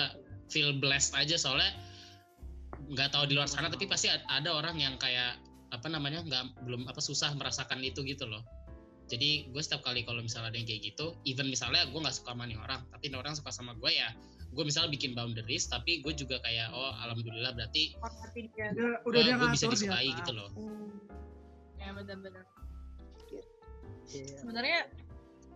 [0.47, 1.71] feel blessed aja soalnya
[2.87, 5.35] nggak tahu di luar sana tapi pasti ad- ada orang yang kayak
[5.75, 8.43] apa namanya nggak belum apa susah merasakan itu gitu loh
[9.07, 12.31] jadi gue setiap kali kalau misalnya ada yang kayak gitu even misalnya gue nggak suka
[12.35, 14.11] sama nih orang tapi nih orang suka sama gue ya
[14.47, 17.95] gue misalnya bikin boundaries tapi gue juga kayak oh alhamdulillah berarti
[18.55, 18.95] dia.
[19.03, 20.95] Udah, dia gue bisa disukai gitu loh Mm.
[21.77, 22.43] Ya benar-benar.
[24.11, 24.35] Iya.
[24.43, 24.79] Sebenarnya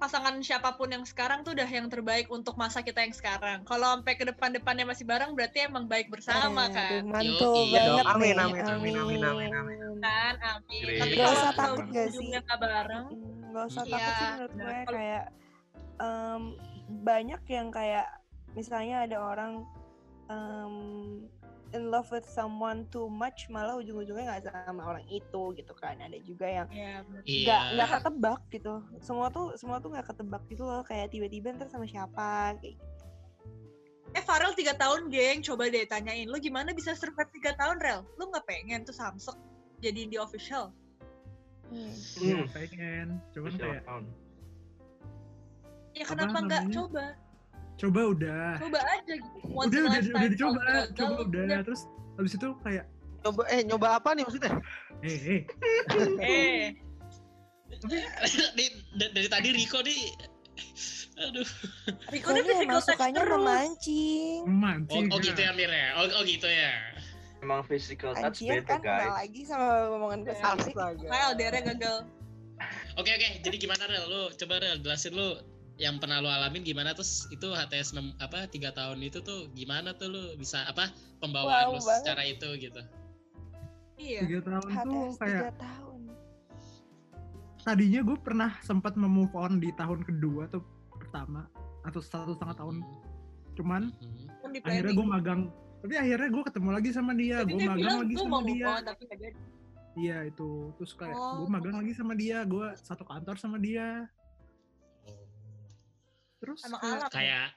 [0.01, 3.61] pasangan siapa pun yang sekarang tuh udah yang terbaik untuk masa kita yang sekarang.
[3.63, 7.01] Kalau sampai ke depan-depannya masih bareng berarti emang baik bersama Aduh, kan.
[7.05, 7.69] mantul Yoi.
[7.69, 8.09] Iya banget dong.
[8.17, 9.77] Amin, amin, amin, amin, amin, amin.
[10.01, 10.83] Kan, amin.
[10.97, 12.27] Tapi Gak kalau usah takut gak sih?
[12.33, 15.25] nggak bareng, Mm, nggak usah Iya, takut sih menurut gue Kalau- kayak
[16.01, 16.41] em,
[17.05, 18.07] banyak yang kayak
[18.51, 19.53] misalnya ada orang
[20.27, 20.73] em,
[21.71, 26.19] in love with someone too much malah ujung-ujungnya nggak sama orang itu gitu kan ada
[26.23, 30.63] juga yang ya iya nggak nggak ketebak gitu semua tuh semua tuh nggak ketebak gitu
[30.67, 32.85] loh kayak tiba-tiba ntar sama siapa kayak gitu.
[34.11, 36.27] Eh Farel 3 tahun geng, coba deh tanyain.
[36.27, 38.03] Lu gimana bisa survive 3 tahun Rel?
[38.19, 39.39] Lu nggak pengen tuh Samsung
[39.79, 40.75] jadi di official?
[41.71, 41.95] Hmm.
[42.19, 42.51] Iya, Hmm.
[42.51, 43.07] pengen.
[43.31, 44.03] Cuman kayak tahun?
[45.95, 46.75] Ya Apa kenapa nggak namanya?
[46.75, 47.05] coba?
[47.81, 48.45] Coba udah.
[48.57, 49.37] Coba aja gitu.
[49.49, 50.61] Once udah udah udah dicoba,
[50.93, 51.43] coba udah.
[51.43, 51.59] udah.
[51.63, 51.81] Terus
[52.15, 52.85] habis itu kayak
[53.21, 54.53] Coba eh nyoba apa nih maksudnya?
[55.01, 55.41] eh eh
[57.71, 57.89] Eh,
[58.51, 58.67] dari,
[59.09, 60.03] dari tadi Riko nih
[61.17, 61.47] aduh
[62.09, 63.31] Riko ini physical sukanya terus.
[63.31, 65.05] memancing oh, memancing.
[65.07, 66.73] oh gitu ya Mir ya oh, oh gitu ya
[67.39, 69.09] Emang physical touch Anjir beda kan guys.
[69.15, 70.53] lagi sama omongan gue Ya.
[70.53, 71.09] sendiri.
[71.09, 71.97] Kayak LDR gagal.
[72.93, 74.05] Oke oke, jadi gimana Rel?
[74.05, 75.41] Lu coba Rel jelasin lu
[75.81, 79.91] yang pernah lu alamin gimana terus itu HTS 6 apa tiga tahun itu tuh gimana
[79.91, 81.97] tuh lu bisa apa pembawaan Wow lu banget.
[81.99, 82.81] secara itu gitu.
[83.97, 84.21] Iya.
[84.23, 85.99] tiga tahun tuh HTS kayak 3 tahun
[87.61, 91.45] tadinya gue pernah sempat memove on di tahun kedua tuh pertama
[91.81, 92.75] atau satu setengah tahun
[93.51, 94.25] cuman Mhm.
[94.37, 95.41] Kan di akhirnya gue magang
[95.81, 99.03] tapi akhirnya gue ketemu lagi sama dia gue magang bilang lagi sama dia on tapi
[99.97, 101.41] iya itu terus kayak Oh.
[101.41, 104.05] gue magang lagi sama dia gue satu kantor sama dia.
[106.41, 107.09] Terus Emang kayak- alam.
[107.11, 107.47] Kayak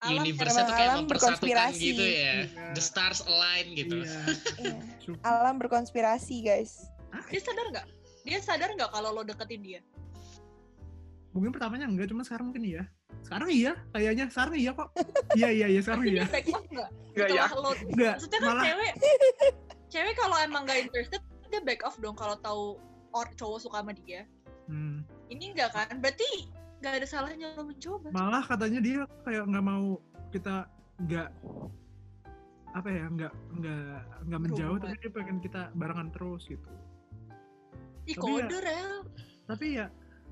[0.00, 1.82] Alam universe tuh kayak alam mempersatukan berkonspirasi.
[1.84, 2.16] gitu ya.
[2.16, 2.34] Iya.
[2.72, 3.96] The stars align gitu.
[4.00, 4.18] Iya.
[5.00, 6.72] Sup- alam berkonspirasi guys
[7.28, 7.86] Dia sadar nggak?
[8.22, 9.82] Dia sadar nggak kalau lo deketin dia?
[11.30, 12.84] mungkin pertamanya enggak cuma sekarang mungkin iya
[13.24, 14.92] sekarang iya kayaknya sekarang iya kok
[15.32, 16.90] iya iya iya sekarang iya dia back off nggak?
[17.08, 17.44] Enggak ya.
[17.48, 18.92] Lo, enggak maksudnya kan malah cewek,
[19.88, 22.64] cewek kalau emang nggak interested, dia back off dong kalau tahu
[23.10, 24.28] or cowok suka sama dia.
[24.66, 25.96] hmm, Ini enggak kan?
[25.98, 28.10] Berarti nggak ada salahnya lo mencoba.
[28.10, 30.66] malah katanya dia kayak nggak mau kita
[30.98, 31.30] nggak
[32.72, 33.84] apa ya nggak nggak
[34.26, 36.66] nggak menjauh tapi dia pengen kita barengan terus gitu
[38.02, 38.94] Ih tapi ya- rel.
[39.46, 39.86] tapi ya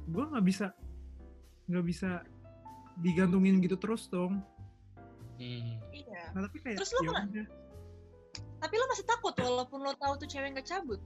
[0.04, 0.66] gue nggak bisa
[1.66, 2.10] nggak bisa
[2.98, 4.42] digantungin gitu terus dong
[5.36, 5.80] Hmm.
[5.88, 6.36] Iya.
[6.36, 7.46] nah tapi kayak Terus lo ya udah.
[8.60, 11.00] Tapi lo masih takut walaupun lo tahu tuh cewek nggak cabut.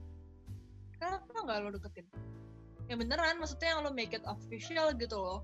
[0.93, 2.03] Kenapa nggak lo deketin?
[2.85, 5.39] Ya beneran, maksudnya yang lo make it official gitu loh.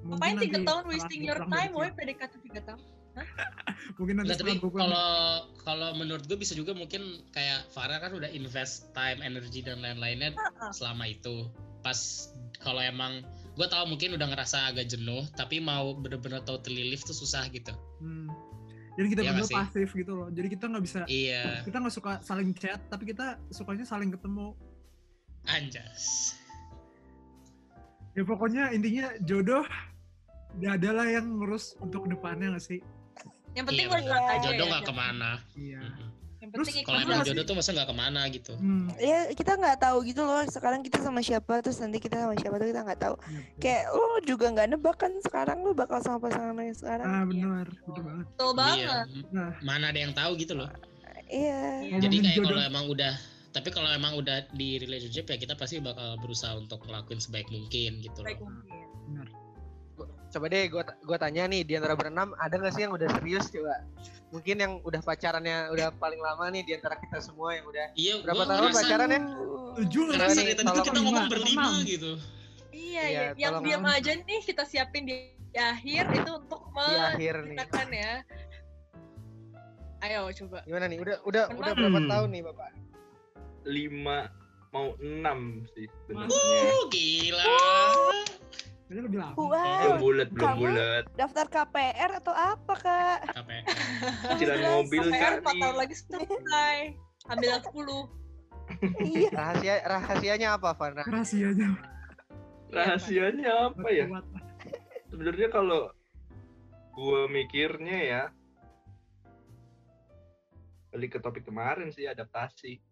[0.00, 1.96] Mungkin Ngapain tiga tahun wasting your time, woy, sini.
[1.96, 2.80] PDKT tiga tahun.
[3.98, 5.10] mungkin nanti Nah, tapi kalau
[5.60, 10.30] kalau menurut gue bisa juga mungkin kayak Farah kan udah invest time, energi dan lain-lainnya
[10.32, 10.72] Ah, ah.
[10.72, 11.50] selama itu.
[11.82, 13.20] Pas kalau emang
[13.54, 17.74] gue tahu mungkin udah ngerasa agak jenuh, tapi mau bener-bener totally live tuh susah gitu.
[17.98, 18.30] hmm.
[18.96, 19.56] jadi kita Iya berdua nggak sih?
[19.58, 23.36] pasif gitu loh jadi kita nggak bisa Iya, kita nggak suka saling chat tapi kita
[23.48, 24.52] sukanya saling ketemu
[25.46, 26.36] anjas.
[28.12, 29.64] Ya pokoknya intinya jodoh
[30.56, 32.80] gak ada lah yang ngurus untuk depannya gak sih
[33.50, 34.70] Yang penting Iya, hard aja Jodoh ya.
[34.70, 35.30] nggak ke mana.
[35.54, 36.08] iya Mhm.
[36.40, 38.52] Yang Terus penting Kalau emang jodoh tuh masa nggak ke mana gitu.
[38.54, 38.86] hmm.
[38.96, 42.56] ya kita nggak tahu gitu loh sekarang kita sama siapa terus nanti kita sama siapa
[42.56, 43.60] tuh kita nggak tahu iya, betul.
[43.60, 47.24] kayak lo juga nggak nebak kan sekarang lo bakal sama pasangan lo yang sekarang ah
[47.24, 49.06] benar betul banget Betul banget.
[49.06, 49.30] Iya.
[49.30, 49.50] Nah.
[49.60, 50.70] Mana ada yang tahu gitu loh.
[51.28, 51.60] iya
[51.96, 52.48] Jadi kayak jodoh.
[52.48, 53.14] kalau emang udah
[53.50, 57.98] tapi kalau emang udah di relationship ya kita pasti bakal berusaha untuk ngelakuin sebaik mungkin
[57.98, 58.48] gitu Baik loh.
[58.48, 58.86] mungkin.
[59.08, 59.28] benar
[60.30, 63.50] coba deh gue gua tanya nih di antara berenam ada nggak sih yang udah serius
[63.50, 63.82] coba?
[64.30, 68.22] Mungkin yang udah pacarannya udah paling lama nih di antara kita semua yang udah Iya,
[68.22, 69.20] Berapa tahun ngerasa- pacarannya?
[69.72, 71.82] Tujuh Ngerasa nih, dari tadi tuh kita ngomong lima, berlima enam.
[71.84, 72.12] gitu.
[72.70, 73.30] Iya, Iya, ya.
[73.36, 78.12] yang diam aja nih kita siapin di, di akhir itu untuk menceritakan ya.
[80.00, 80.58] Ayo coba.
[80.62, 80.98] Gimana nih?
[80.98, 82.08] Udah udah udah berapa Hmm.
[82.08, 82.70] tahun nih bapak?
[83.64, 84.28] Lima
[84.70, 86.30] mau enam sih sebenarnya.
[86.30, 87.58] Uh, gila.
[88.90, 89.34] Ini lebih lama.
[89.38, 91.04] Belum bulat, belum bulat.
[91.14, 93.18] daftar KPR atau apa kak?
[93.38, 93.64] KPR.
[94.34, 95.60] Cicilan mobil PR kan 4 nih.
[95.62, 96.76] tahun lagi selesai.
[97.30, 97.74] Ambil yang 10.
[99.14, 99.30] iya.
[99.30, 100.94] Rahasia rahasianya apa, Van?
[100.98, 101.68] Rahasianya.
[102.70, 104.06] Rahasianya apa ya?
[105.10, 105.90] Sebenarnya kalau
[106.94, 108.22] gua mikirnya ya
[110.90, 112.82] balik ke topik kemarin sih adaptasi.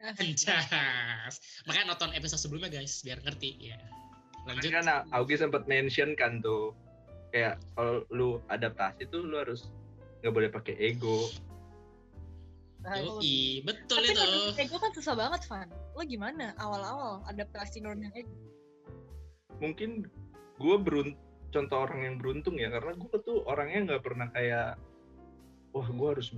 [0.00, 1.34] Anjas.
[1.68, 3.78] Makanya nonton episode sebelumnya guys, biar ngerti ya.
[4.48, 4.72] Lanjut.
[4.72, 6.72] Kan Augie sempat mention kan tuh
[7.30, 9.68] kayak kalau lu adaptasi tuh lu harus
[10.24, 11.28] nggak boleh pakai ego.
[12.80, 14.20] Yoi, betul Tapi itu.
[14.24, 15.68] nurunin ego kan susah banget, Van.
[15.92, 18.32] Lo gimana awal-awal adaptasi nurunin ego?
[19.60, 20.08] Mungkin
[20.56, 21.16] gue berunt
[21.52, 24.78] contoh orang yang beruntung ya karena gue tuh orangnya nggak pernah kayak
[25.76, 26.30] wah gue harus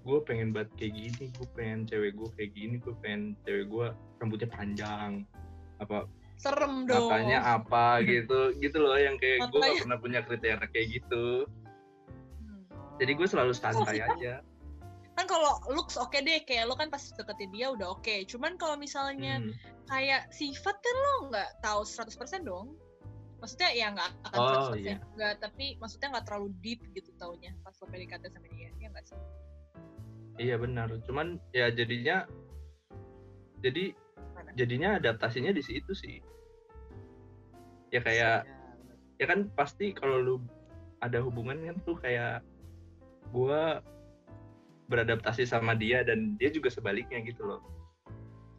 [0.00, 3.86] gue pengen bat kayak gini gue pengen cewek gue kayak gini gue pengen cewek gue
[4.16, 5.12] rambutnya panjang
[5.76, 6.08] apa
[6.40, 7.12] Serem dong.
[7.12, 11.44] matanya apa gitu gitu loh yang kayak gue gak pernah punya kriteria kayak gitu
[12.40, 12.64] Hmm.
[12.96, 14.40] jadi gue selalu santai aja
[15.10, 18.24] Kan kalau looks oke deh, kayak lo kan pas deketin dia udah oke.
[18.24, 19.52] Cuman kalau misalnya Hmm.
[19.84, 22.72] kayak sifat kan lo nggak tahu 100% dong.
[23.36, 24.96] Maksudnya ya nggak akan Oh, 100% iya.
[24.96, 28.72] juga, tapi maksudnya nggak terlalu deep gitu taunya pas lo PDKT sama dia.
[28.80, 29.18] Ya nggak sih?
[30.40, 30.88] Iya benar.
[31.04, 32.24] Cuman ya jadinya
[33.60, 33.92] jadi
[34.32, 34.50] Mana?
[34.56, 36.24] jadinya adaptasinya di situ sih.
[37.92, 38.48] Ya kayak
[39.20, 40.36] ya kan pasti kalau lu
[41.04, 42.40] ada hubungan kan tuh kayak
[43.28, 43.84] gua
[44.88, 47.62] beradaptasi sama dia dan dia juga sebaliknya gitu loh.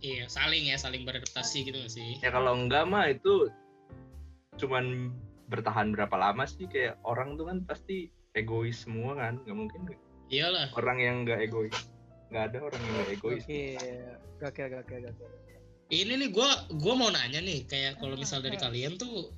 [0.01, 2.17] Iya, saling ya, saling beradaptasi gitu nggak sih?
[2.25, 3.51] ya kalau enggak mah itu
[4.57, 5.13] cuman
[5.51, 6.65] bertahan berapa lama sih?
[6.65, 9.81] Kayak orang tuh kan pasti egois semua kan nggak mungkin
[10.31, 10.67] Iyalah.
[10.79, 11.75] orang yang nggak egois.
[12.31, 13.43] Nggak ada orang yang nggak egois.
[13.43, 13.61] Oke,
[14.47, 15.25] oke, oke, oke.
[15.91, 16.47] Ini nih gua
[16.79, 19.35] gua mau nanya nih, kayak kalau misal dari kalian tuh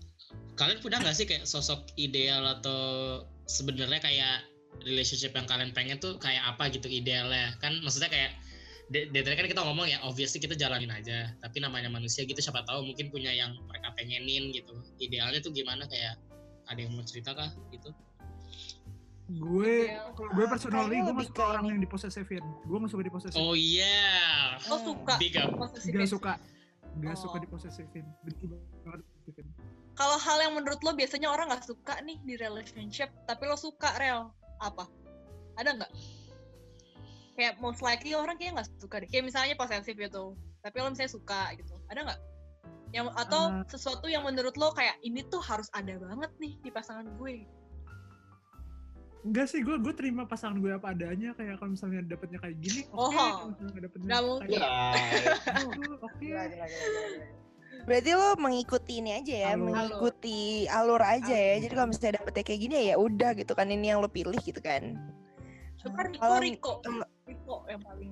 [0.54, 2.82] kalian punya nggak sih kayak sosok ideal atau
[3.50, 4.46] sebenarnya kayak
[4.86, 7.58] relationship yang kalian pengen tuh kayak apa gitu idealnya?
[7.58, 8.38] Kan maksudnya kayak
[8.94, 11.34] dari tadi kan kita ngomong ya obviously kita jalanin aja.
[11.42, 14.78] Tapi namanya manusia gitu siapa tahu mungkin punya yang mereka pengenin gitu.
[15.02, 15.90] Idealnya tuh gimana?
[15.90, 16.22] Kayak
[16.70, 17.90] ada yang mau cerita kah gitu
[19.26, 22.44] Gue gue personally Kayaknya gue masuk ke orang yang diposesifin.
[22.64, 23.40] Gue gak suka diposesifin.
[23.40, 25.96] oh iya Lo suka big up posesifin.
[25.96, 26.34] Gak suka.
[27.00, 27.22] Gak Oh.
[27.24, 28.06] suka diposesifin.
[28.22, 29.46] Benci banget diposesifin.
[29.94, 33.94] Kalau hal yang menurut lo biasanya orang nggak suka nih di relationship, tapi lo suka
[33.96, 34.90] real apa?
[35.56, 35.92] Ada nggak?
[37.34, 39.10] Kayak most likely orang kayaknya nggak suka deh.
[39.10, 41.74] Kayak misalnya posesif gitu, tapi lo misalnya suka gitu.
[41.90, 42.20] Ada nggak?
[42.90, 43.66] Yang atau Ah.
[43.66, 47.46] sesuatu yang menurut lo kayak ini tuh harus ada banget nih di pasangan gue.
[49.24, 51.32] Enggak sih, gue gue terima pasangan gue apa adanya.
[51.32, 53.00] Kayak kalau misalnya dapetnya kayak gini, oke.
[53.00, 53.10] Oh.
[53.10, 54.48] Kalau misalnya nggak dapetnya Nggak mungkin.
[54.52, 56.28] kayak ya gitu, oke.
[57.84, 59.66] Berarti lo mengikuti ini aja ya, Alur.
[59.68, 61.52] mengikuti alur aja ya.
[61.56, 61.62] Alur.
[61.62, 64.60] Jadi kalau misalnya dapetnya kayak gini ya udah gitu kan ini yang lo pilih gitu
[64.60, 64.96] kan.
[65.80, 66.72] Coba Riko, Kalau- Riko,
[67.28, 68.12] Riko yang paling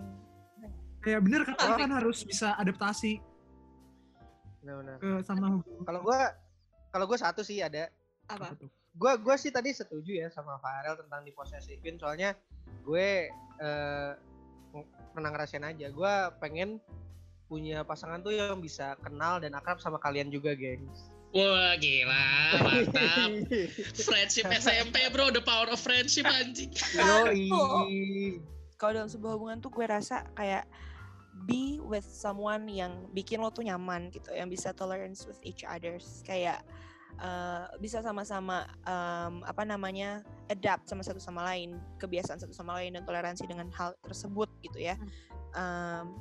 [1.01, 1.79] Kayak bener kata Asik.
[1.79, 3.17] kan harus bisa adaptasi
[4.59, 4.97] Benar-benar.
[4.99, 6.19] ke sama Kalau gue,
[6.89, 7.89] kalau gue satu sih ada.
[8.27, 8.47] apa?
[8.47, 8.69] apa tuh.
[8.95, 11.95] Gue gue sih tadi setuju ya sama Farel tentang diposesifin.
[11.99, 12.35] Soalnya
[12.83, 14.11] gue eh,
[15.11, 15.87] pernah ngerasain aja.
[15.91, 16.79] Gue pengen
[17.51, 21.11] punya pasangan tuh yang bisa kenal dan akrab sama kalian juga, gengs.
[21.31, 22.27] wah gila
[22.59, 23.31] mantap
[24.07, 27.47] friendship SMP bro the power of friendship anjing Yoi.
[28.75, 30.67] Kalau dalam sebuah hubungan tuh gue rasa kayak
[31.47, 36.25] be with someone yang bikin lo tuh nyaman gitu, yang bisa tolerance with each others,
[36.27, 36.59] kayak
[37.19, 42.95] eh, bisa sama-sama em, apa namanya adapt sama satu sama lain, kebiasaan satu sama lain
[42.95, 44.95] dan toleransi dengan hal tersebut gitu ya.
[45.51, 46.15] Em,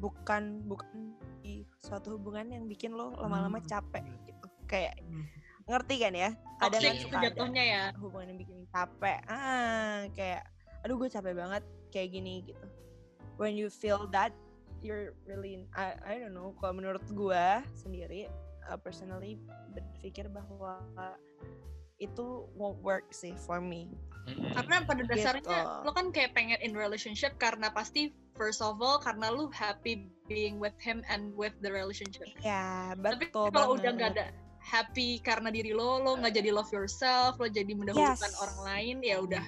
[0.00, 3.68] bukan bukan di suatu hubungan yang bikin lo lama-lama Hmm.
[3.68, 5.26] capek gitu, kayak Hmm.
[5.66, 6.30] ngerti kan ya?
[6.58, 7.82] Kan Toxic suka ada jatuhnya ya.
[8.00, 10.42] hubungan yang bikin capek ah kayak
[10.82, 12.66] aduh gue capek banget kayak gini gitu
[13.36, 14.30] when you feel that
[14.80, 17.44] you're really I, I don't know kalau menurut gue
[17.74, 18.30] sendiri
[18.66, 19.38] uh, personally
[19.70, 20.80] berpikir bahwa
[21.96, 23.88] itu won't work sih for me.
[24.52, 25.84] Karena pada dasarnya Gitu.
[25.86, 30.58] lo kan kayak pengen in relationship karena pasti first of all karena lu happy being
[30.60, 32.28] with him and with the relationship.
[32.42, 34.26] ya Tapi betul kalau udah nggak ada
[34.60, 38.42] happy karena diri lo, lo nggak jadi love yourself, lo jadi mendahulukan Yes.
[38.42, 39.44] orang lain, ya udah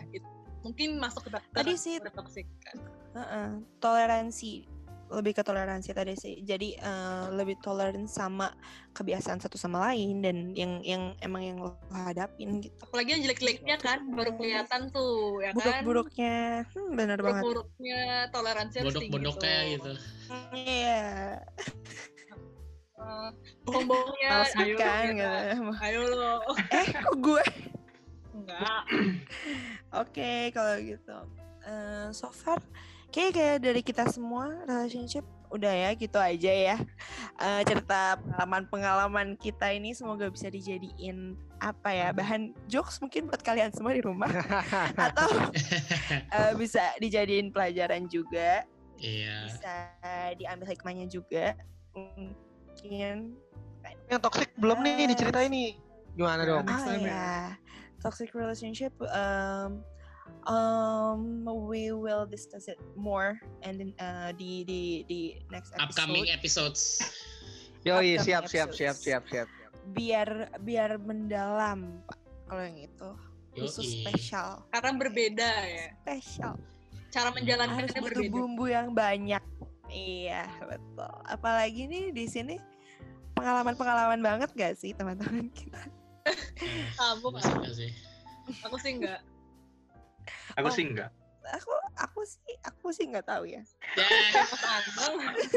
[0.62, 2.76] mungkin masuk ke Tadi sih- kan.
[3.18, 3.48] Heeh,
[3.82, 4.77] toleransi
[5.08, 8.52] lebih ke toleransi tadi sih jadi eh, lebih toleran sama
[8.92, 13.76] kebiasaan satu sama lain dan yang yang emang yang lo hadapin gitu Apalagi yang jelek-jeleknya
[13.78, 15.56] kan baru kelihatan tuh, ya kan?
[15.84, 16.36] buruk-buruknya
[16.70, 19.92] hmm, benar banget Buruk-buruknya toleransi Bodok-bodoknya gitu.
[20.54, 21.06] iya
[22.98, 23.30] Eh,
[23.62, 25.38] bohong-bohongnya, males ayo, kan gitu.
[25.80, 26.34] ayo lo.
[26.74, 27.44] eh kok gue
[28.34, 28.82] Enggak.
[29.94, 31.18] oke kalau gitu
[31.62, 32.56] Eh, so far
[33.08, 36.76] kayak kayak dari kita semua relationship udah ya gitu aja ya
[37.38, 43.70] Eh, cerita pengalaman-pengalaman kita ini semoga bisa dijadiin apa ya bahan jokes mungkin buat kalian
[43.70, 44.26] semua di rumah
[45.06, 45.30] atau
[46.10, 48.66] eh, bisa dijadiin pelajaran juga
[48.98, 49.46] Iya.
[49.46, 49.74] bisa
[50.34, 51.54] diambil hikmahnya juga
[51.94, 53.38] mungkin
[54.10, 55.78] Yang toxic belum nih diceritain nih.
[56.18, 56.66] Gimana dong?
[56.66, 57.14] Ah time ya.
[57.14, 57.32] ya
[58.02, 59.78] toxic relationship um,
[60.46, 65.20] um we will discuss it more and then uh, di di di
[65.52, 67.00] next episode Upcoming episodes.
[67.86, 69.04] Yoi, upcoming siap, siap, siap, episodes.
[69.04, 69.48] siap, siap.
[69.88, 73.10] biar biar mendalam Pak, kalau yang itu
[73.56, 73.96] khusus Yoi.
[74.04, 75.86] spesial Karena berbeda ya.
[76.04, 76.54] spesial
[77.08, 78.34] Cara harus menjalankannya butuh berbeda.
[78.36, 79.40] bumbu yang banyak
[79.88, 82.56] iya betul apalagi nih di sini
[83.32, 85.80] pengalaman-pengalaman banget gak sih teman-teman kita
[86.98, 87.64] Kamu kan?
[88.68, 89.20] Aku sih enggak.
[90.58, 90.74] Aku Oh.
[90.74, 91.10] sih enggak.
[91.48, 93.64] aku aku sih aku sih nggak tahu ya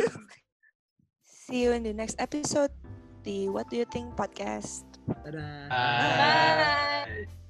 [1.43, 2.71] see you in the next episode
[3.21, 4.87] di What Do You Think podcast
[5.27, 5.67] Dadah.
[5.67, 7.03] Ah.
[7.03, 7.40] Bye.